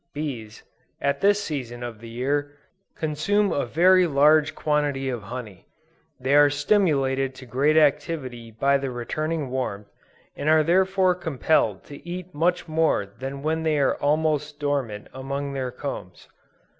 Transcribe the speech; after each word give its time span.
Bees, 0.15 0.63
at 0.99 1.21
this 1.21 1.43
season 1.43 1.83
of 1.83 1.99
the 1.99 2.09
year, 2.09 2.57
consume 2.97 3.51
a 3.51 3.67
very 3.67 4.07
large 4.07 4.55
quantity 4.55 5.09
of 5.09 5.21
honey: 5.21 5.67
they 6.19 6.33
are 6.33 6.49
stimulated 6.49 7.35
to 7.35 7.45
great 7.45 7.77
activity 7.77 8.49
by 8.49 8.79
the 8.79 8.89
returning 8.89 9.51
warmth, 9.51 9.91
and 10.35 10.49
are 10.49 10.63
therefore 10.63 11.13
compelled 11.13 11.83
to 11.83 12.03
eat 12.09 12.33
much 12.33 12.67
more 12.67 13.05
than 13.05 13.43
when 13.43 13.61
they 13.61 13.79
were 13.79 13.95
almost 14.01 14.59
dormant 14.59 15.07
among 15.13 15.53
their 15.53 15.69
combs. 15.69 16.27